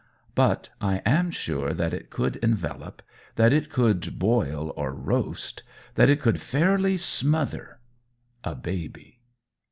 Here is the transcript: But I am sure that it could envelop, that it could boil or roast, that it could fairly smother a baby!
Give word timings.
But 0.33 0.69
I 0.81 1.03
am 1.05 1.29
sure 1.29 1.75
that 1.75 1.93
it 1.93 2.09
could 2.09 2.37
envelop, 2.37 3.03
that 3.35 3.53
it 3.53 3.69
could 3.69 4.17
boil 4.17 4.73
or 4.75 4.91
roast, 4.91 5.61
that 5.93 6.09
it 6.09 6.19
could 6.19 6.41
fairly 6.41 6.97
smother 6.97 7.77
a 8.43 8.55
baby! 8.55 9.19